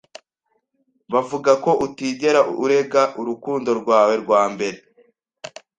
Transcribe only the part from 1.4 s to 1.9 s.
ko